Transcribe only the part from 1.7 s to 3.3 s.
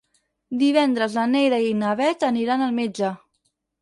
na Bet aniran al metge.